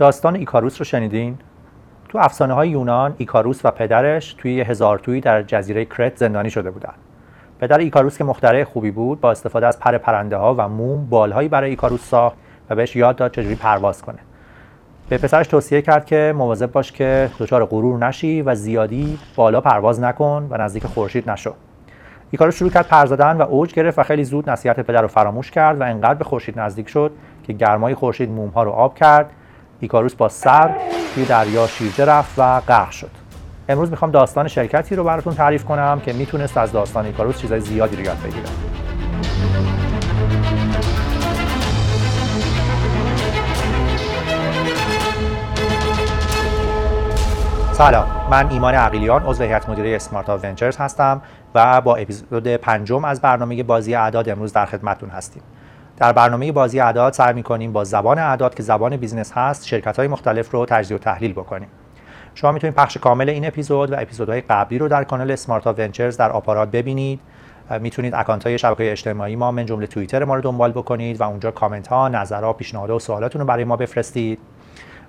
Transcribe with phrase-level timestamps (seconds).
[0.00, 1.38] داستان ایکاروس رو شنیدین؟
[2.08, 6.70] تو افسانه های یونان ایکاروس و پدرش توی هزار توی در جزیره کرت زندانی شده
[6.70, 6.92] بودن.
[7.60, 11.48] پدر ایکاروس که مخترع خوبی بود با استفاده از پر پرنده ها و موم بالهایی
[11.48, 12.36] برای ایکاروس ساخت
[12.70, 14.18] و بهش یاد داد چجوری پرواز کنه.
[15.08, 20.00] به پسرش توصیه کرد که مواظب باش که دچار غرور نشی و زیادی بالا پرواز
[20.00, 21.54] نکن و نزدیک خورشید نشو.
[22.30, 25.50] ایکاروس شروع کرد پر زدن و اوج گرفت و خیلی زود نصیحت پدر رو فراموش
[25.50, 27.12] کرد و انقدر به خورشید نزدیک شد
[27.42, 29.30] که گرمای خورشید موم ها رو آب کرد
[29.80, 30.70] ایکاروس با سر
[31.14, 33.10] توی دریا شیرجه رفت و غرق شد.
[33.68, 37.96] امروز می‌خوام داستان شرکتی رو براتون تعریف کنم که می‌تونست از داستان ایکاروس چیزای زیادی
[37.96, 38.46] رو یاد بگیره.
[47.72, 50.44] سلام من ایمان عقیلیان عضو هیئت مدیره اسمارت آپ
[50.80, 51.22] هستم
[51.54, 55.42] و با اپیزود پنجم از برنامه بازی اعداد امروز در خدمتتون هستیم.
[56.00, 60.08] در برنامه بازی اعداد سعی می‌کنیم با زبان اعداد که زبان business هست شرکت های
[60.08, 61.68] مختلف رو تجزیه و تحلیل بکنیم.
[62.34, 66.30] شما می‌تونید پخش کامل این اپیزود و اپیزودهای قبلی رو در کانال Smart Ventures در
[66.30, 67.20] آپارات ببینید.
[67.80, 71.50] می‌تونید account های شبکه اجتماعی ما من جمله توییتر ما رو دنبال بکنید و اونجا
[71.50, 74.38] کامنت ها، نظرها، پیشنهادها و سوالاتون رو برای ما بفرستید.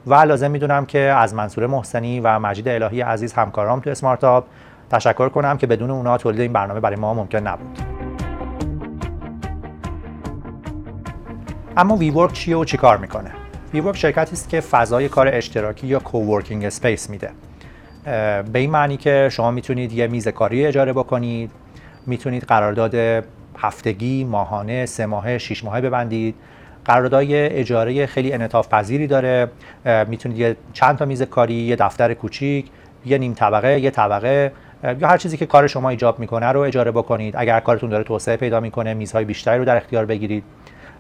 [0.08, 4.45] و لازم می‌دونم که از منصور محسنی و مجید الهی عزیز همکارام تو اسمارت آپ
[4.89, 8.00] تشکر کنم که بدون اونا تولید این برنامه برای ما ممکن نبود.
[11.77, 13.31] اما WeWork چیه و چیکار می‌کنه؟
[13.73, 17.30] WeWork شرکتی است که فضای کار اشتراکی یا coworking space میده.
[18.53, 21.52] به این معنی که شما می‌تونید یه میز کاری اجاره بکنید
[22.05, 22.95] می‌تونید قرارداد
[23.58, 26.36] هفتگی، ماهانه، سه ماهه، شش ماهه ببندید.
[26.86, 29.47] قراردادهای اجاره خیلی انعطاف پذیری داره.
[30.08, 32.66] می‌تونید یه چند تا میز کاری، یه دفتر کوچیک،
[33.05, 34.52] یه نیم طبقه، یه طبقه
[34.83, 37.33] یا هر چیزی که کار شما ایجاب می‌کنه رو اجاره بکنید.
[37.38, 40.44] اگر کارتون داره توسعه پیدا می‌کنه میزهای بیشتری رو در اختیار بگیرید.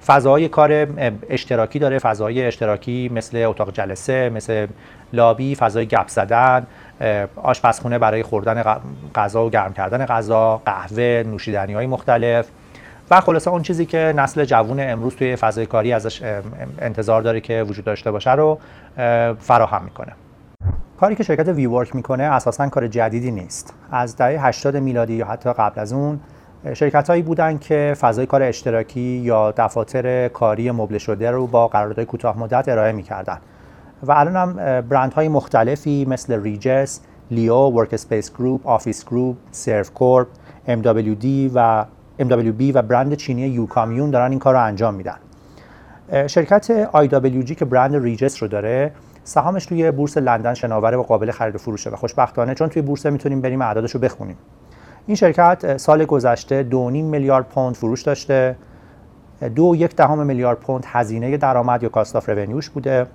[0.05, 0.87] فضای کار
[1.29, 4.67] اشتراکی داره فضای اشتراکی مثل اتاق جلسه مثل
[5.13, 6.67] لابی فضای گپ زدن
[7.35, 8.63] آشپزخونه برای خوردن
[9.15, 12.47] غذا و گرم کردن غذا قهوه نوشیدنی های مختلف.
[13.11, 16.21] و خلاصه اون چیزی که نسل جوون امروز توی فضای کاری ازش
[16.79, 18.59] انتظار داره که وجود داشته باشه رو
[19.39, 20.11] فراهم می‌کنه.
[20.99, 23.73] کاری که شرکت وی ورک می‌کنه اساسا کار جدیدی نیست.
[23.91, 26.19] از دهه 80 میلادی یا حتی قبل از اون
[26.73, 32.05] شرکت هایی بودن که فضای کار اشتراکی یا دفاتر کاری مبله شده رو با قراردادهای
[32.05, 33.37] کوتاه مدت ارائه می‌کردن
[34.03, 36.99] و الان هم برند های مختلفی مثل Regus،
[37.31, 40.27] لیو، Workspace Group، Office Group، Servcorp،
[40.67, 41.85] MWD و
[42.19, 45.17] MWB و برند چینی Ucommune دارن این کار رو انجام میدن.
[46.27, 48.91] شرکت IWG که brand Regus رو داره
[49.23, 53.05] سهامش توی بورس لندن شناوره و قابل خرید و فروشه و خوشبختانه چون توی بورس
[53.05, 54.37] می‌تونیم بریم اعدادش رو بخونیم
[55.07, 58.55] این شرکت سال گذشته 2.5 میلیارد پوند فروش داشته.
[59.55, 63.07] دو یک دهم میلیارد پوند هزینه درآمد یا کاست آف رونیوش بوده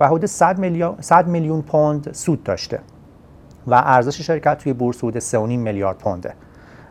[0.00, 2.78] و حدود 100 میلیون 100 میلیون پوند سود داشته
[3.66, 6.34] و ارزش شرکت توی بورس حدود 3.5 میلیارد پونده.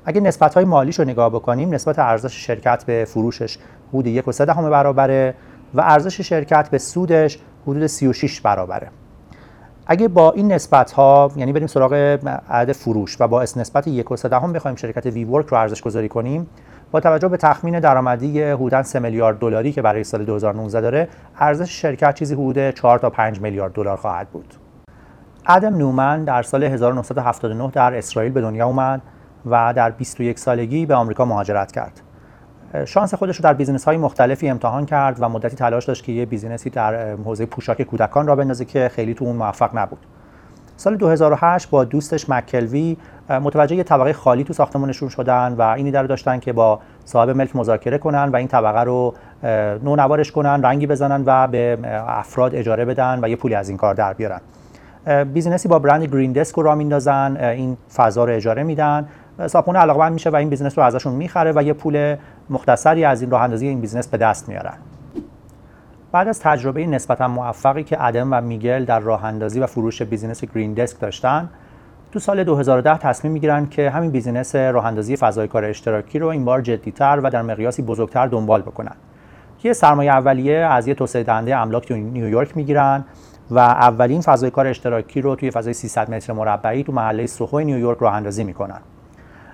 [0.05, 3.57] اگه نسبت های مالیش رو نگاه بکنیم نسبت ارزش شرکت به فروشش
[3.89, 5.33] حدود 1.3 برابره
[5.73, 8.87] و ارزش شرکت به سودش حدود 36 برابره.
[9.87, 11.93] اگه با این نسبت ها یعنی بریم سراغ
[12.49, 16.47] عدد فروش و با نسبت یک و نیم بخوایم شرکت WeWork رو ارزش گذاری کنیم
[16.91, 21.07] با توجه به تخمین درآمدی حدود 3 میلیارد دلاری که برای سال 2019 داره
[21.39, 24.53] ارزش شرکت چیزی حدود 4 تا 5 میلیارد دلار خواهد بود.
[25.47, 29.01] ادم نومن در سال 1979 در اسرائیل به دنیا اومد
[29.45, 32.01] و در 21 سالگی به آمریکا مهاجرت کرد.
[32.85, 36.25] شانس خودش رو در business های مختلفی امتحان کرد و مدتی تلاش داشت که یه
[36.25, 39.99] business ی در حوزه پوشاک کودکان راه بندازه که خیلی تو اون موفق نبود.
[40.77, 42.97] سال 2008 با دوستش مک‌کلوی
[43.29, 47.97] متوجه یه طبقه خالی تو ساختمانشون شدن و ایده‌ای داشتن که با صاحب ملک مذاکره
[47.97, 49.13] کنن و این طبقه رو
[49.83, 51.77] نونوارش کنن رنگی بزنن و به
[52.07, 54.41] افراد اجاره بدن و یه پولی از این کار در بیارن.
[55.33, 59.07] business ی با برند Green Desk رو را میندازن این فضا رو اجاره میدن.
[59.47, 62.15] صاحبخونه علاقمند میشه و این business رو ازشون می‌خره و یه پول
[62.49, 64.73] مختصری از این راه اندازی این business به دست میارن.
[66.11, 70.45] بعد از تجربه نسبتا موفقی که ادم و میگل در راه اندازی و فروش business
[70.45, 71.49] Green Desk داشتن
[72.11, 76.45] تو سال 2010 تصمیم می‌گیرن که همین business راه اندازی فضای کار اشتراکی رو این
[76.45, 78.95] بار جدیتر و در مقیاسی بزرگتر دنبال بکنن.
[79.63, 83.05] یه سرمایه اولیه از یه توسعه دهنده املاک تو نیویورک می‌گیرن
[83.51, 87.97] و اولین فضای کار اشتراکی رو توی فضای 300 متر مربعی تو محله سوهو نیویورک
[87.99, 88.79] راه اندازی می‌کنن.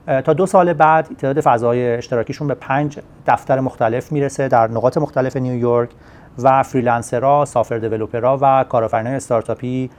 [0.07, 5.37] تا دو سال بعد تعداد فضای اشتراکیشون به پنج دفتر مختلف می‌رسه در نقاط مختلف
[5.37, 5.89] نیویورک
[6.43, 9.89] و freelancer ها، software developer ها و کارآفرینان استارتاپی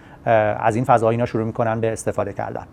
[0.61, 2.65] از این فضا اینا شروع می‌کنن به استفاده کردن.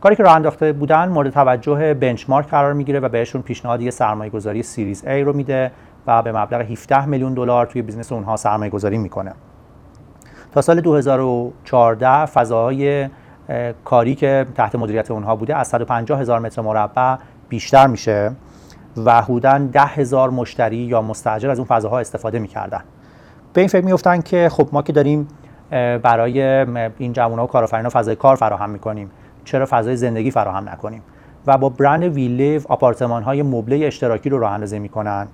[0.00, 4.30] کاری که راه انداخته بودن مورد توجه Benchmark قرار می‌گیره و بهشون پیشنهاد یه سرمایه
[4.30, 5.72] گذاری series A رو میده
[6.06, 9.32] و به مبلغ 17 میلیون دلار توی business اونها سرمایه گذاری می‌کنه.
[10.52, 13.08] تا سال 2014 فضاهای
[13.84, 17.16] کاری که تحت مدیریت اونها بوده از 150 هزار متر مربع
[17.48, 18.32] بیشتر میشه
[18.96, 22.80] و حدوداً 10 هزار مشتری یا مستاجر از اون فضاها استفاده می‌کردن.
[23.52, 25.28] به این فکر میفتن که خب ما که داریم
[26.02, 26.42] برای
[26.98, 29.10] این جوانها و کارآفرینان فضای کار فراهم می‌کنیم.
[29.44, 31.02] چرا فضای زندگی فراهم نکنیم؟
[31.46, 35.28] و با برند ویلیو آپارتمان های مبله اشتراکی رو راه اندازی می‌کنن.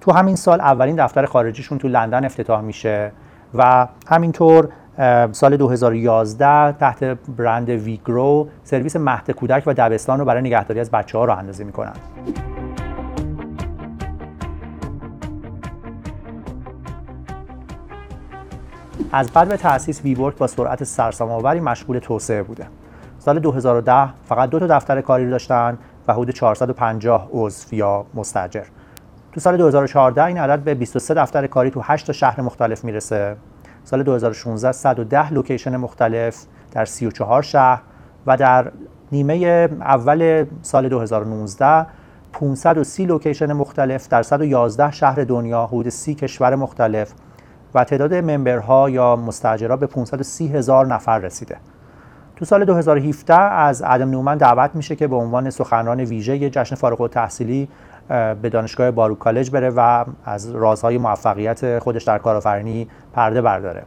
[0.00, 3.12] تو همین سال اولین دفتر خارجیشون تو لندن افتتاح میشه
[3.54, 4.68] و همینطور
[5.32, 11.18] سال 2011 تحت برند ویگرو سرویس مهد کودک و دبستان رو برای نگهداری از بچه
[11.18, 11.92] ها راه اندازی می‌کنن
[19.12, 22.66] از بدو تأسیس WeWork با سرعت سرسام‌آوری مشغول توسعه بوده.
[23.18, 28.64] سال 2010 فقط دو تا دفتر کاری داشتن و حدود 450 عضو یا مستاجر.
[29.32, 33.36] تو سال 2014 این عدد به 23 دفتر کاری تو 8 تا شهر مختلف می‌رسه.
[33.84, 37.82] سال 2016 110 location مختلف در 34 شهر
[38.26, 38.72] و در
[39.12, 41.86] نیمه اول سال 2019
[42.32, 47.12] 530 location مختلف در 111 شهر دنیا حدود 30 کشور مختلف
[47.74, 51.56] و تعداد ممبرها یا مستاجرها به 530 هزار نفر رسیده.
[52.36, 57.00] تو سال 2017 از ادم نومن دعوت میشه که به عنوان سخنران ویژه جشن فارغ
[57.00, 57.68] التحصیلی
[58.08, 63.82] به دانشگاه بارو کالج بره و از رازهای موفقیت خودش در کارآفرینی پرده برداره.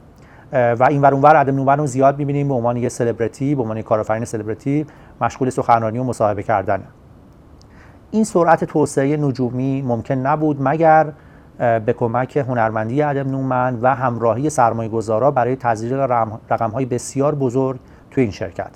[0.53, 3.81] و این ور اونور ادم نومن رو زیاد می‌بینیم به عنوان یه سلبریتی به عنوان
[3.81, 4.85] کارآفرین سلبریتی
[5.21, 6.83] مشغول سخنرانی و مصاحبه کردن.
[8.11, 11.07] این سرعت توسعه نجومی ممکن نبود مگر
[11.57, 15.99] به کمک هنرمندی ادم نومن و همراهی سرمایه گذارا برای تزریق
[16.49, 17.79] رقم های بسیار بزرگ
[18.11, 18.71] توی این شرکت.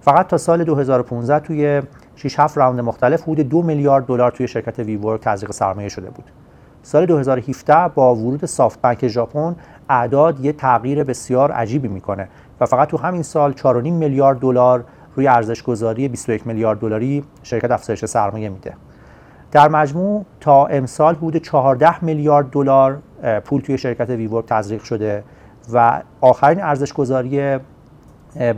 [0.00, 1.82] فقط تا سال 2015 توی
[2.18, 6.24] 6 7 راوند مختلف حدود 2 میلیارد دلار توی شرکت ویورک تزریق سرمایه شده بود.
[6.82, 9.56] سال 2017 با ورود سافت بانک ژاپن
[9.88, 12.28] اعداد یه تغییر بسیار عجیبی می‌کنه
[12.60, 14.84] و فقط تو همین سال 4.5 میلیارد دلار
[15.16, 18.74] روی ارزش گذاری 21 میلیارد دلاری شرکت افزایش سرمایه میده.
[19.52, 22.98] در مجموع تا امسال حدود 14 میلیارد دلار
[23.44, 25.24] پول توی شرکت WeWork تزریق شده
[25.72, 27.58] و آخرین ارزش گذاری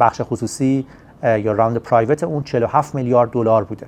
[0.01, 0.87] بخش خصوصی
[1.23, 3.87] یا round private اون 47 میلیارد دلار بوده.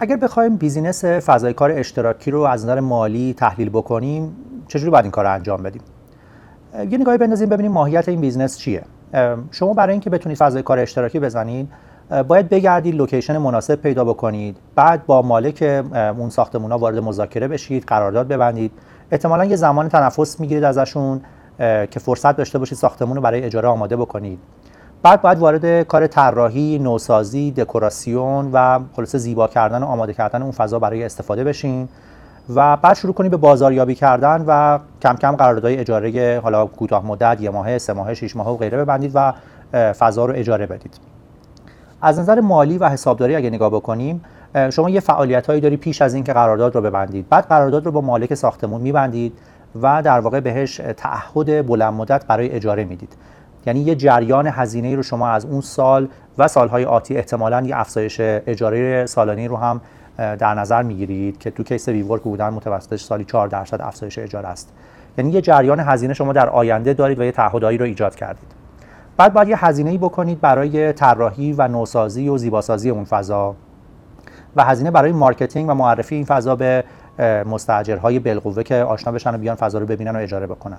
[0.00, 4.36] اگر بخوایم business فضای کار اشتراکی رو از نظر مالی تحلیل بکنیم
[4.68, 5.82] چجوری باید این کار رو انجام بدیم؟
[6.90, 8.82] یه نگاهی بندازیم ببینیم ماهیت این business چیه.
[9.50, 11.68] شما برای اینکه بتونید فضای کار اشتراکی بزنید
[12.28, 14.56] باید بگردید لوکیشن مناسب پیدا بکنید.
[14.74, 15.84] بعد با مالک
[16.18, 18.72] اون ساختمون ها وارد مذاکره بشید قرارداد ببندید.
[19.10, 21.20] احتمالا یه زمان تنفس می‌گیرید ازشون
[21.58, 24.38] که فرصت داشته باشید ساختمون رو برای اجاره آماده بکنید.
[25.02, 30.50] بعد باید وارد کار طراحی، نوسازی، دکوراسیون و خلاصه زیبا کردن و آماده کردن اون
[30.50, 31.88] فضا برای استفاده بشین
[32.54, 37.40] و بعد شروع کنید به بازاریابی کردن و کم کم قراردادهای اجاره حالا کوتاه مدت،
[37.40, 39.32] یه ماهه، سه ماهه، شش ماهه و غیره ببندید و
[39.92, 40.96] فضا رو اجاره بدید.
[42.02, 44.24] از نظر مالی و حسابداری اگه نگاه بکنیم
[44.70, 48.00] شما یه فعالیت هایی داری پیش از اینکه قرارداد رو ببندید بعد قرارداد رو با
[48.00, 49.32] مالک ساختمون میبندید
[49.82, 53.16] و در واقع بهش تعهد بلند مدت برای اجاره می‌دید
[53.66, 58.16] یعنی یه جریان هزینه رو شما از اون سال و سالهای آتی احتمالا یه افزایش
[58.20, 59.80] اجاره سالانه رو هم
[60.16, 64.72] در نظر می‌گیرید که تو کیس ویورک بودن متوسطش سالی 4 درصد افزایش اجاره است.
[65.18, 68.52] یعنی یه جریان هزینه شما در آینده دارید و یه تعهدایی رو ایجاد کردید.
[69.16, 73.54] بعد باید یه هزینه ای بکنید برای طراحی و نوسازی و زیباسازی اون فضا
[74.56, 76.84] و هزینه برای marketing و معرفی این فضا به
[77.46, 80.78] مستاجرهای بالقوه که آشنا بشن و بیان فضا رو ببینن و اجاره بکنن.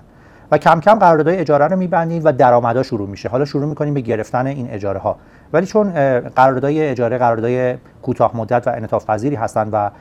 [0.52, 3.30] و کم کم قراردادهای اجاره رو میبندید و درآمدها شروع میشه.
[3.30, 5.16] حالا شروع می‌کنیم به گرفتن این اجاره ها
[5.54, 5.92] ولی چون
[6.30, 9.92] قراردادهای اجاره قراردادهای کوتاه مدت و انعطاف پذیری هستند و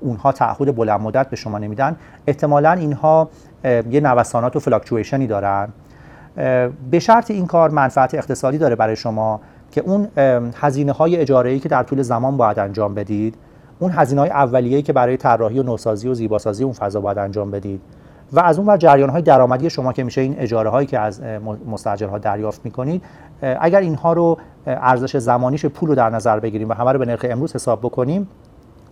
[0.00, 1.96] اونها تعهد بلند مدت به شما نمیدن
[2.26, 3.28] احتمالا اینها
[3.64, 5.68] یه نوسانات و فلاکچویشنی دارن.
[6.90, 9.40] به شرط این کار منفعت اقتصادی داره برای شما
[9.72, 10.08] که اون
[10.54, 13.34] هزینه های اجاره که در طول زمان باید انجام بدید
[13.78, 17.50] اون هزینه های اولیه‌ای که برای طراحی و نوسازی و زیباسازی اون فضا باید انجام
[17.50, 17.80] بدید.
[18.32, 21.22] و از اون ور جریان های درآمدی شما که میشه این اجاره هایی که از
[21.66, 23.02] مستاجرها دریافت می‌کنید
[23.42, 27.26] اگر اینها رو ارزش زمانیش پول رو در نظر بگیریم و همه رو به نرخ
[27.28, 28.28] امروز حساب بکنیم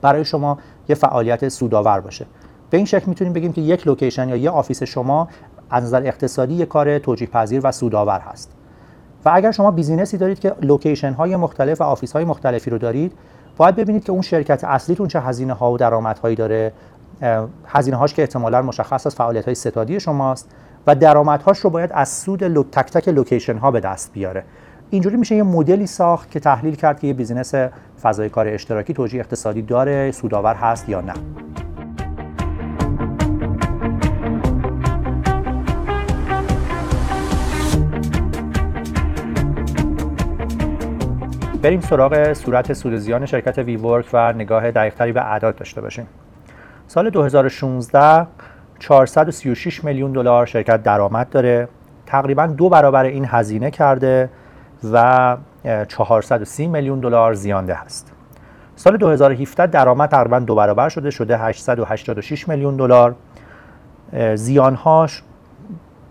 [0.03, 2.27] برای شما یه فعالیت سودآور باشه.
[2.71, 5.29] به این شکل می‌تونیم بگیم که یک location یا یه office شما
[5.71, 8.53] از نظر اقتصادی یک کار توجیه پذیر و سودآور هست.
[9.25, 12.79] و اگر شما business ی دارید که location های مختلف و office های مختلفی رو
[12.79, 13.13] دارید
[13.57, 16.73] باید ببینید که اون شرکت اصلیتون چه هزینه ها و درآمدهایی داره
[17.67, 20.51] هزینه هاش که احتمالا مشخص از فعالیت های ستادی شماست
[20.87, 24.45] و درآمدهاش رو باید از سود لو تک تک location ها به دست بیاره.
[24.91, 27.55] اینجوری میشه یه مدلی ساخت که تحلیل کرد که یه business
[28.03, 31.13] فضای کار اشتراکی توجیه اقتصادی داره سودآور هست یا نه.
[41.63, 46.07] بریم سراغ صورت سود زیان شرکت ویورک و نگاه دقیقتری به اعداد داشته باشیم.
[46.87, 48.27] سال 2016
[48.79, 51.69] 436 میلیون دلار شرکت درآمد داره.
[52.07, 54.31] تقریبا دو برابر این هزینه کرده
[54.93, 55.37] و
[55.89, 58.13] 430 میلیون دلار زیانده هست
[58.77, 63.15] سال 2017 درآمد تقریبا دو برابر شده شده 886 میلیون دلار.
[64.35, 65.23] زیانهاش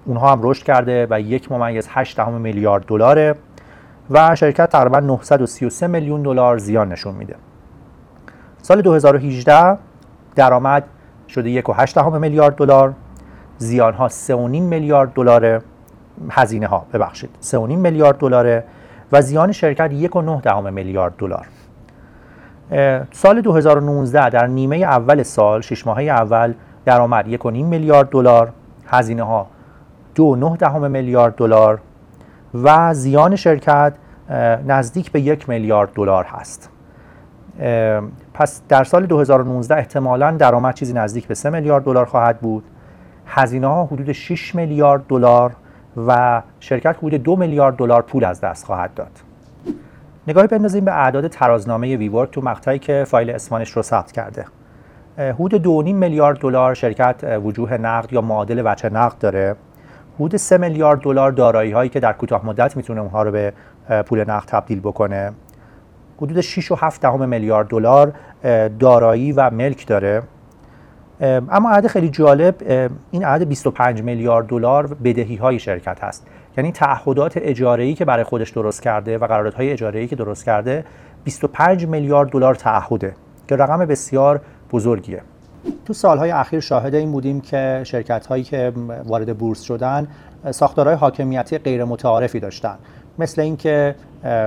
[0.06, 3.36] اونها هم رشد کرده و یک ممیز 8 میلیارد دلاره
[4.10, 7.36] و شرکت تقریبا 933 میلیون دلار زیان نشون میده.
[8.62, 9.78] سال 2018
[10.36, 10.84] درآمد
[11.30, 12.94] شده 1.8 میلیارد دلار.
[13.58, 15.62] زیان ها 3.5 میلیارد دلاره.
[16.30, 18.64] هزینه ها ببخشید 3.5 میلیارد دلاره
[19.12, 21.48] و زیان شرکت 1.9 میلیارد دلار.
[23.12, 26.54] سال 2019 در نیمه اول سال شش ماهه اول
[26.86, 28.52] درآمد 1.5 میلیارد دلار
[28.88, 29.48] هزینه ها
[30.16, 30.24] 2.9
[30.68, 31.82] میلیارد دلار
[32.64, 33.94] و زیان شرکت
[34.68, 36.70] نزدیک به یک میلیارد دلار هست.
[38.34, 42.64] پس در سال 2019 احتمالا درآمد چیزی نزدیک به 3 میلیارد دلار خواهد بود.
[43.26, 45.56] هزینه ها حدود 6 میلیارد دلار
[46.08, 49.12] و شرکت حدود 2 میلیارد دلار پول از دست خواهد داد.
[50.28, 54.46] نگاهی بندازیم به اعداد ترازنامه ویورک تو مقطعی که فایل اسمانش رو ثبت کرده.
[55.18, 59.56] حدود 2.5 میلیارد دلار شرکت وجوه نقد یا معادل وجه نقد داره.
[60.16, 63.54] حدود 3 میلیارد دلار دارایی هایی که در کوتاه مدت می‌تونه اونها رو به
[64.06, 65.32] پول نقد تبدیل بکنه.
[66.24, 68.14] حدود 6.7 میلیارد دلار
[68.80, 70.24] دارایی و ملک داره.
[71.22, 72.56] اما عدد خیلی جالب
[73.12, 76.28] این عدد 25 میلیارد دلار بدهی های شرکت هست.
[76.58, 80.46] یعنی تعهدات اجاره ای که برای خودش درست کرده و قراردادهای اجاره ای که درست
[80.46, 80.86] کرده
[81.24, 83.16] 25 میلیارد دلار تعهده
[83.48, 85.22] که رقم بسیار بزرگیه.
[85.86, 88.74] تو سالهای اخیر شاهد این بودیم که شرکت هایی که
[89.06, 90.08] وارد بورس شدن
[90.52, 92.78] ساختارهای حاکمیتی غیر متعارفی داشتن.
[93.20, 93.96] مثل اینکه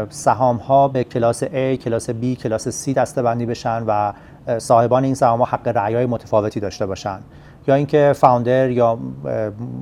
[0.09, 4.13] سهام ها به class A، class B، class C دسته بندی بشن و
[4.59, 7.19] صاحبان این سهام ها حق رأی متفاوتی داشته باشن.
[7.69, 8.99] یا اینکه founder یا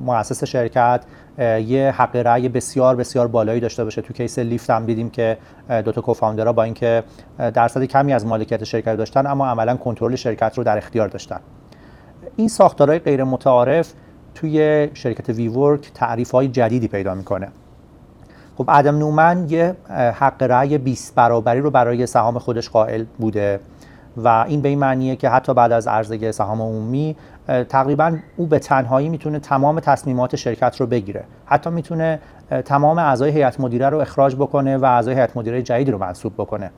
[0.05, 1.03] مؤسس شرکت
[1.37, 4.01] یه حق رأی بسیار بسیار بالایی داشته باشه.
[4.01, 5.37] تو case Lyft هم دیدیم که
[5.85, 7.03] دو تا co-founder ها با اینکه
[7.53, 11.39] درصد کمی از مالکیت شرکت داشتن اما عملا کنترل شرکت رو در اختیار داشتن.
[12.35, 13.93] این ساختارهای غیر متعارف
[14.35, 17.47] توی شرکت WeWork تعریف های جدیدی پیدا می‌کنه.
[18.57, 23.59] خب ادم نومن یه حق رأی 20 برابری رو برای سهام خودش قائل بوده
[24.17, 27.15] و این به این معنیه که حتی بعد از عرضه سهام عمومی
[27.69, 31.23] تقریبا او به تنهایی می‌تونه تمام تصمیمات شرکت رو بگیره.
[31.45, 32.19] حتی می‌تونه
[32.65, 36.71] تمام اعضای هیئت مدیره رو اخراج بکنه و اعضای هیئت مدیره جدید رو منصوب بکنه.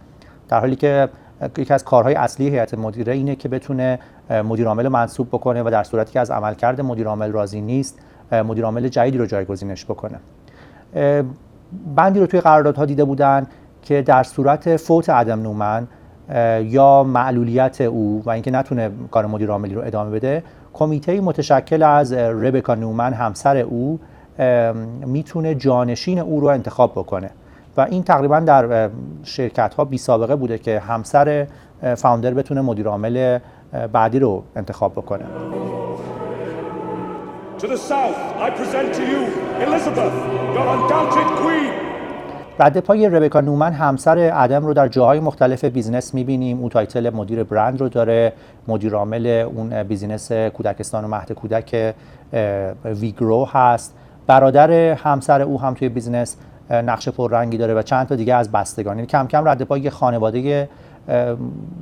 [0.50, 1.10] در حالی که
[1.58, 5.84] یکی از کارهای اصلی هیئت مدیره اینه که بتونه مدیر عامل منصوب بکنه و در
[5.84, 8.00] صورتی که از عملکرد مدیر عامل راضی نیست
[8.32, 10.20] مدیر عامل جدیدی رو جایگزینش بکنه.
[11.96, 13.48] بندی رو توی قراردادها دیده بودن
[13.82, 15.88] که در صورت فوت عدم نومن
[16.64, 20.44] یا معلولیت او و اینکه نتونه کار مدیر عاملی رو ادامه بده
[20.74, 24.00] کمیته متشکل از ربکا نومن همسر او
[25.06, 27.30] می‌تونه جانشین او رو انتخاب بکنه.
[27.78, 28.90] و این تقریبا در
[29.24, 31.48] شرکت ها بی سابقه بوده که همسر
[31.96, 33.40] فاوندر بتونه مدیر عامل
[33.94, 35.26] بعدی رو انتخاب بکنه.
[37.60, 39.22] To the south, I present to you
[39.66, 40.16] Elizabeth,
[40.56, 41.74] your undoubted queen.
[42.58, 46.60] بعد پای ربکا نومن همسر ادم رو در جاهای مختلف business می‌بینیم.
[46.60, 48.34] او title مدیر برند رو داره.
[48.68, 51.96] مدیر عامل اون business کودکستان و مهد کودک
[52.86, 53.96] WeGrow هست.
[54.28, 56.38] برادر همسر او هم توی business
[56.72, 58.96] نقش پررنگی داره و چند تا دیگه از بستگان.
[58.96, 60.70] یعنی کم کم رد پای خانواده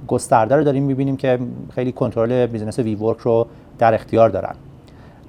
[0.07, 1.39] گسترده رو داریم می‌بینیم که
[1.75, 3.47] خیلی کنترل business WeWork رو
[3.79, 4.55] در اختیار دارن.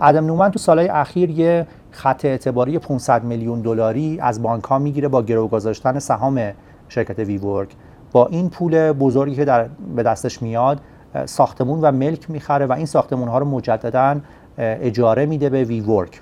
[0.00, 5.08] ادم نومن تو سالهای اخیر یه خط اعتباری 500 میلیون دلاری از بانک ها می‌گیره
[5.08, 6.52] با گرو گذاشتن سهام
[6.88, 7.68] شرکت WeWork
[8.12, 10.80] با این پول بزرگی که در به دستش میاد
[11.24, 14.16] ساختمون و ملک می‌خره و این ساختمون ها رو مجددا
[14.58, 16.20] اجاره میده به WeWork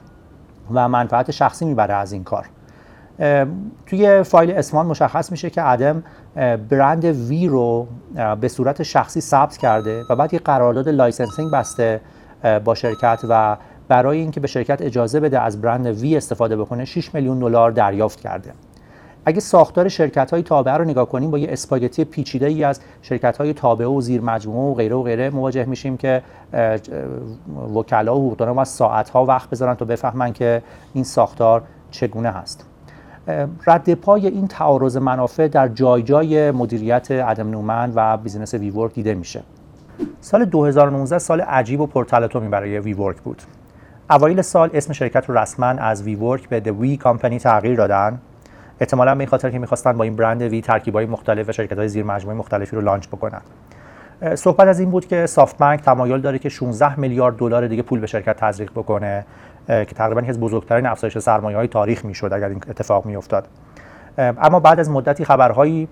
[0.75, 2.47] و منفعت شخصی می‌بره از این کار.
[3.87, 6.02] توی فایل اسمان مشخص میشه که ادم
[6.71, 7.87] برند We رو
[8.40, 12.00] به صورت شخصی ثبت کرده و بعد یه قرارداد licensing بسته
[12.65, 13.57] با شرکت و
[13.89, 18.21] برای اینکه به شرکت اجازه بده از برند We استفاده بکنه 6 میلیون دلار دریافت
[18.21, 18.53] کرده.
[19.27, 23.37] اگه ساختار شرکت های تابعه رو نگاه کنیم با یه اسپاگتی پیچیده ای از شرکت
[23.37, 26.23] های تابعه و زیر مجموعه و غیره و غیره مواجه میشیم که
[27.75, 30.63] وکلا و حقوقداران از ساعت ها وقت بذارن تا بفهمن که
[30.95, 32.67] این ساختار چگونه هست.
[33.67, 39.15] رد پای این تعارض منافع در جای جای مدیریت ادم نومن و business WeWork دیده
[39.15, 39.43] میشه.
[40.21, 43.43] سال 2019 سال عجیب و پرتلاطمی برای WeWork بود.
[44.11, 48.19] اوایل سال اسم شرکت رو رسما از WeWork به The We Company تغییر دادن.
[48.81, 50.62] احتمالا به خاطر که می‌خواستن با این برند We
[50.95, 53.41] های مختلف و شرکت های زیر مجموعه مختلفی رو launch بکنن.
[54.35, 58.07] صحبت از این بود که SoftBank تمایل داره که 16 میلیارد دلار دیگه پول به
[58.07, 59.27] شرکت تزریق بکنه
[59.67, 63.49] که تقریبا یکی از بزرگترین افزایش سرمایه های تاریخ می‌شد اگر این اتفاق میافتاد.
[64.18, 65.88] اما بعد از مدتی خبرهایی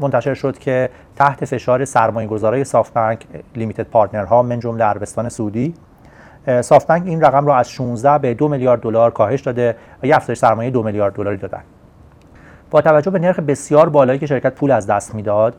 [0.00, 5.74] منتشر شد که تحت فشار سرمایه گذارای سافت بانک لیمیتد پارتنرها من جمله عربستان سعودی
[6.60, 10.18] سافت بانک این رقم را از 16 به 2 میلیارد دلار کاهش داده و یه
[10.18, 11.62] سرمایه 2 میلیارد دلاری دادن.
[12.70, 15.56] با توجه به نرخ بسیار بالایی که شرکت پول از دست می‌داد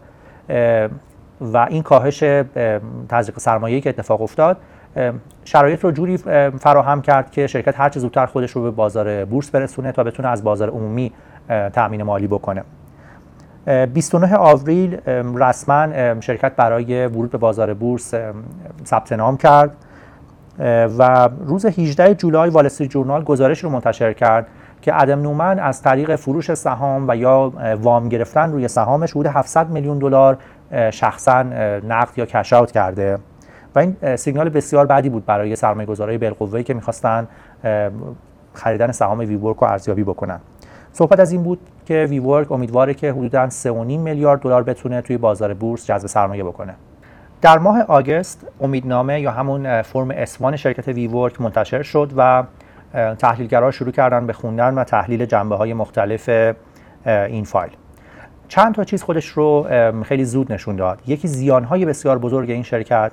[1.41, 2.19] و این کاهش
[3.09, 4.57] تزریق سرمایه‌ای که اتفاق افتاد
[5.45, 6.17] شرایط رو جوری
[6.59, 10.27] فراهم کرد که شرکت هر چه زودتر خودش رو به بازار بورس برسونه تا بتونه
[10.29, 11.11] از بازار عمومی
[11.73, 12.63] تامین مالی بکنه.
[13.93, 14.97] 29 آوریل
[15.35, 15.87] رسما
[16.21, 18.13] شرکت برای ورود به بازار بورس
[18.85, 19.75] ثبت نام کرد.
[20.97, 24.47] و روز 18 جولای وال جورنال گزارش رو منتشر کرد
[24.81, 29.69] که ادم نومن از طریق فروش سهام و یا وام گرفتن روی سهامش حدود 700
[29.69, 30.37] میلیون دلار
[30.91, 31.43] شخصا
[31.87, 33.17] نقد یا کش اوت کرده.
[33.75, 37.27] و این سیگنال بسیار بدی بود برای سرمایه گذارای بالقوه‌ای که می‌خواستن
[38.53, 40.39] خریدن سهام ویورک رو ارزیابی بکنن.
[40.97, 45.53] صحبت از این بود که ویورک امیدواره که حدودا 3.5 میلیارد دلار بتونه توی بازار
[45.53, 46.75] بورس جذب سرمایه بکنه.
[47.41, 52.43] در ماه آگست امیدنامه یا همون فرم اسوان شرکت ویورک منتشر شد و
[52.93, 56.29] تحلیلگرا شروع کردن به خوندن و تحلیل جنبه های مختلف
[57.05, 57.71] این فایل.
[58.47, 59.67] چند تا چیز خودش رو
[60.03, 60.99] خیلی زود نشون داد.
[61.07, 63.11] یکی زیانهای بسیار بزرگ این شرکت.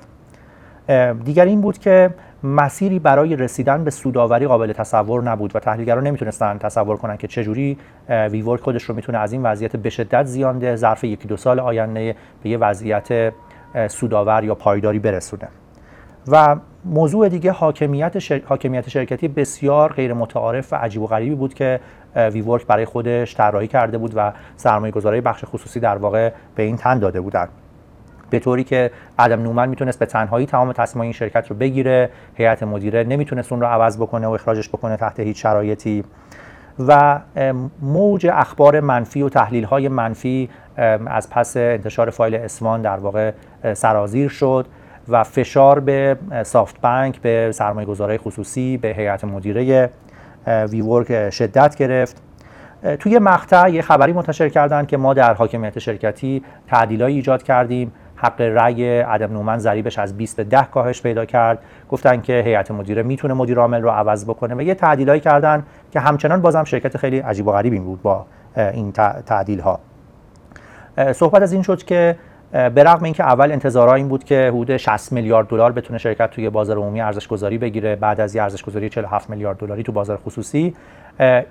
[1.23, 2.09] دیگر این بود که
[2.43, 7.77] مسیری برای رسیدن به سوداوری قابل تصور نبود و تحلیلگران نمی‌تونستن تصور کنن که چجوری
[8.09, 12.15] ویورک خودش رو می‌تونه از این وضعیت به شدت زیانده ظرف یکی دو سال آینده
[12.43, 13.33] به یه وضعیت
[13.87, 15.47] سوداور یا پایداری برسونه.
[16.27, 21.79] و موضوع دیگه حاکمیت, حاکمیت شرکتی بسیار غیر متعارف و عجیب و غریبی بود که
[22.15, 26.99] ویورک برای خودش طراحی کرده بود و سرمایه بخش خصوصی در واقع به این تن
[26.99, 27.49] داده بودند.
[28.33, 32.63] به طوری که ادم نومن می‌تونست به تنهایی تمام تصمیم این شرکت رو بگیره هیئت
[32.63, 36.03] مدیره نمی‌تونست اون رو عوض بکنه و اخراجش بکنه تحت هیچ شرایطی.
[36.87, 37.19] و
[37.81, 40.49] موج اخبار منفی و تحلیل های منفی
[41.07, 43.31] از پس انتشار فایل اسوان در واقع
[43.73, 44.65] سرازیر شد
[45.09, 49.89] و فشار به سافت بانک به سرمایه گذارای خصوصی به هیئت مدیره
[50.47, 52.21] ویورک شدت گرفت.
[52.99, 57.91] توی مقطع یه خبری منتشر کردن که ما در حاکمیت شرکتی تعدیلایی ایجاد کردیم.
[58.15, 61.59] حق رأی عدم نومن ضریبش از 20 به 10 کاهش پیدا کرد.
[61.89, 65.99] گفتن که هیئت مدیره می‌تونه مدیر عامل رو عوض بکنه و یه تعدیلایی کردن که
[65.99, 68.25] همچنان بازم شرکت خیلی عجیب و غریبی بود با
[68.57, 68.91] این
[69.25, 69.79] تعدیل ها
[71.13, 72.15] صحبت از این شد که
[72.51, 76.49] به رغم اینکه اول انتظارا این بود که حدود 60 میلیارد دلار بتونه شرکت توی
[76.49, 80.17] بازار عمومی ارزش گذاری بگیره بعد از یه ارزش گذاری 47 میلیارد دلاری تو بازار
[80.17, 80.75] خصوصی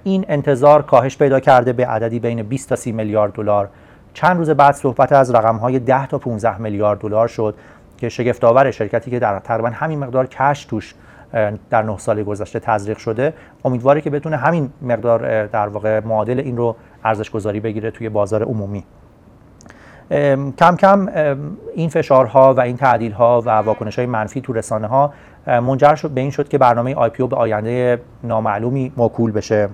[0.04, 3.68] این انتظار کاهش پیدا کرده به عددی بین 20 تا 30 میلیارد دلار
[4.14, 7.54] چند روز بعد صحبت از رقم های 10 تا 15 میلیارد دلار شد
[7.98, 10.94] که شگفت آور شرکتی که در تقریبا همین مقدار کش توش
[11.70, 16.56] در نه سال گذشته تزریق شده امیدواره که بتونه همین مقدار در واقع معادل این
[16.56, 18.84] رو ارزش گذاری بگیره توی بازار عمومی.
[20.58, 21.08] کم کم
[21.74, 25.12] این فشارها و این تعدیلها و واکنش های منفی تو رسانه ها
[25.46, 29.68] منجر شد به این شد که برنامه آی به آینده نامعلومی موکول بشه.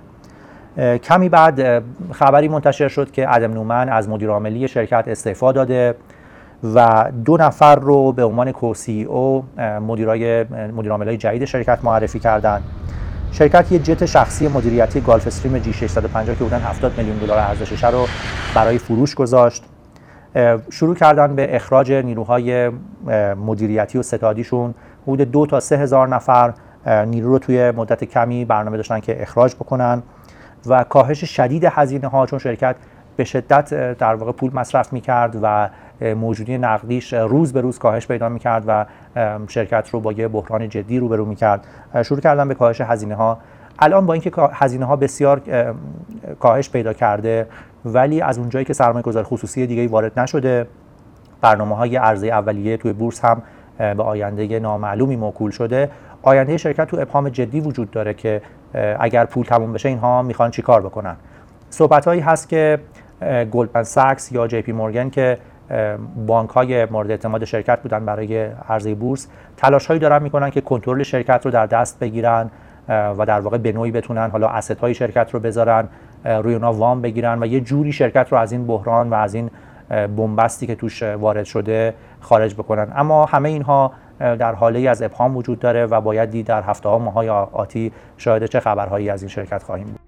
[0.78, 5.94] کمی بعد خبری منتشر شد که ادم نومن از مدیرعاملی شرکت استعفا داده
[6.74, 9.44] و دو نفر رو به عنوان کوسی او
[9.80, 10.44] مدیرای
[10.76, 12.64] مدیرعاملای جدید شرکت معرفی کردند
[13.32, 17.84] شرکت یه جت شخصی مدیریتی گالف استریم جی 650 که بودن 70 میلیون دلار ارزشش
[17.84, 18.06] رو
[18.54, 19.64] برای فروش گذاشت.
[20.70, 22.70] شروع کردن به اخراج نیروهای
[23.46, 24.74] مدیریتی و ستادیشون.
[25.02, 26.52] حدود دو تا سه هزار نفر
[26.86, 30.02] نیرو رو توی مدت کمی برنامه داشتن که اخراج بکنن.
[30.66, 32.77] و کاهش شدید هزینه ها چون شرکت
[33.16, 35.68] به شدت در واقع پول مصرف می کرد و
[36.14, 38.87] موجودی نقدیش روز به روز کاهش پیدا می کرد و
[39.49, 41.66] شرکت رو با یه بحران جدی روبرو می کرد
[42.03, 43.38] شروع کردن به کاهش هزینه ها
[43.79, 45.42] الان با اینکه هزینه ها بسیار
[46.40, 47.47] کاهش پیدا کرده
[47.85, 50.66] ولی از اونجایی که سرمایه گذار خصوصی دیگه وارد نشده
[51.40, 53.42] برنامه های عرضه اولیه توی بورس هم
[53.79, 55.90] به آینده نامعلومی موکول شده.
[56.22, 58.42] آینده شرکت تو ابهام جدی وجود داره که
[59.00, 61.16] اگر پول تموم بشه اینها می‌خوان چیکار بکنن.
[61.70, 62.78] صحبت هایی هست که
[63.50, 65.38] Goldman Sachs یا JP Morgan که
[66.26, 71.02] بانک های مورد اعتماد شرکت بودن برای عرضه بورس تلاش هایی دارن می‌کنن که کنترل
[71.02, 72.50] شرکت رو در دست بگیرن
[72.88, 75.88] و در واقع به نوعی بتونن حالا asset های شرکت رو بذارن
[76.24, 79.50] روی اونا وام بگیرن و یه جوری شرکت رو از این بحران و از این
[79.88, 82.92] بنبستی که توش وارد شده خارج بکنن.
[82.96, 86.98] اما همه اینها در حاله از ابهام وجود داره و باید دید در هفته ها
[86.98, 90.00] ماهای آتی شاید چه خبرهایی از این شرکت خواهیم بود.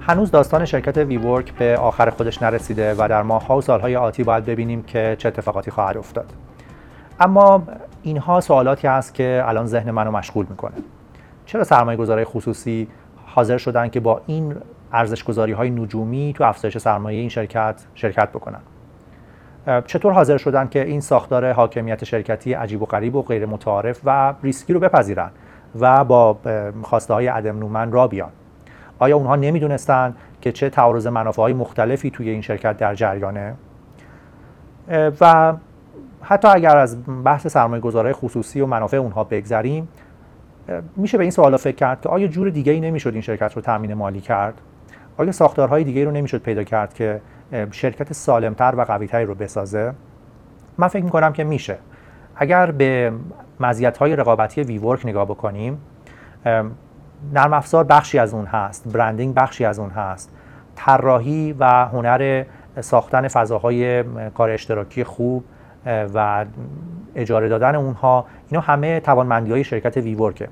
[0.00, 4.24] هنوز داستان شرکت وی ورک به آخر خودش نرسیده و در ماهها و سالهای آتی
[4.24, 6.32] باید ببینیم که چه اتفاقاتی خواهد افتاد.
[7.20, 7.62] اما
[8.02, 10.74] اینها سوالاتی هست که الان ذهن منو مشغول می‌کنه.
[11.46, 12.88] چرا سرمایه گذاره خصوصی
[13.26, 14.54] حاضر شدن که با این
[14.92, 18.60] ارزش گذاری های نجومی تو افزایش سرمایه این شرکت شرکت بکنن.
[19.86, 24.34] چطور حاضر شدن که این ساختار حاکمیت شرکتی عجیب و غریب و غیر متعارف و
[24.42, 25.30] ریسکی رو بپذیرن
[25.80, 26.38] و با
[26.82, 28.30] خواسته های عدم نومن را بیان؟
[28.98, 33.54] آیا اونها نمی‌دونستند که چه تعارض منافع های مختلفی توی این شرکت در جریانه؟
[35.20, 35.54] و
[36.22, 39.88] حتی اگر از بحث سرمایه خصوصی و منافع اونها بگذریم
[40.96, 43.62] میشه به این سوالا فکر کرد که آیا جور دیگه ای نمی‌شد این شرکت رو
[43.62, 44.60] تامین مالی کرد؟
[45.18, 47.20] آیا ساختارهای دیگه رو نمی‌شد پیدا کرد که
[47.70, 49.92] شرکت سالمتر و قویتری رو بسازه.
[50.78, 51.78] من فکر می‌کنم که میشه.
[52.36, 53.12] اگر به
[54.00, 55.78] های رقابتی ویورک نگاه بکنیم
[57.32, 60.30] نرم افزار بخشی از اون هست برندینگ بخشی از اون هست.
[60.76, 62.44] طراحی و هنر
[62.80, 65.44] ساختن فضاهای کار اشتراکی خوب
[65.86, 66.46] و
[67.14, 70.48] اجاره دادن اونها اینا همه توانمندی های شرکت WeWork ه.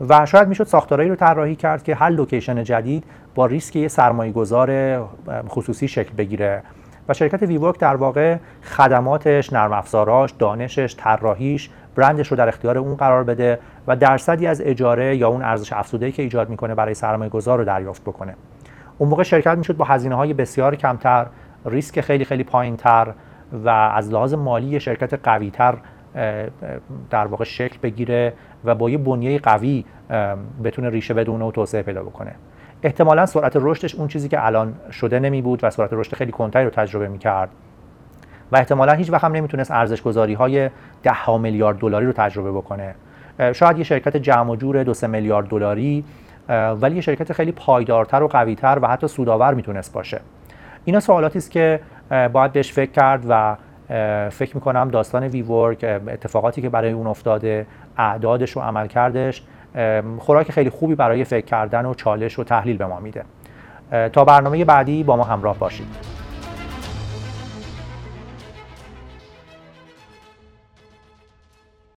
[0.00, 3.04] و شاید می‌شد ساختارهایی رو طراحی کرد که هر location جدید
[3.34, 5.00] با ریسک یه سرمایه گذار
[5.48, 6.62] خصوصی شکل بگیره
[7.08, 12.94] و شرکت WeWork در واقع خدماتش، نرم افزاراش، دانشش، طراحیش، برندش رو در اختیار اون
[12.94, 17.30] قرار بده و درصدی از اجاره یا اون ارزش افزوده‌ای که ایجاد می‌کنه برای سرمایه
[17.30, 18.36] گذار رو دریافت بکنه.
[18.98, 21.26] اون موقع شرکت می‌شد با هزینه های بسیار کمتر،
[21.64, 23.08] ریسک خیلی خیلی پایینتر
[23.64, 25.74] و از لحاظ مالی شرکت قویتر
[27.10, 28.32] در واقع شکل بگیره
[28.64, 29.84] و با یه بنیه قوی
[30.64, 32.32] بتونه ریشه بدونه و توسعه پیدا بکنه.
[32.82, 36.64] احتمالا سرعت رشدش اون چیزی که الان شده نمی بود و سرعت رشد خیلی کنتری
[36.64, 37.48] رو تجربه می کرد.
[38.52, 40.70] و احتمالا هیچ وقت هم نمی‌تونست ارزش گذاری های
[41.02, 42.94] ده ها میلیارد دلاری رو تجربه بکنه.
[43.52, 46.04] شاید یه شرکت جمع و جور دو سه میلیارد دلاری
[46.48, 50.20] ولی یه شرکت خیلی پایدارتر و قویتر و حتی سودآور می‌تونست باشه.
[50.84, 51.80] اینا سوالاتی است که
[52.32, 53.56] باید بهش فکر کرد و
[54.30, 59.42] فکر می‌کنم داستان ویورک اتفاقاتی که برای اون افتاده اعدادش و عمل کردش
[60.18, 63.24] خوراک خیلی خوبی برای فکر کردن و چالش و تحلیل به ما میده.
[64.12, 66.15] تا برنامه بعدی با ما همراه باشید.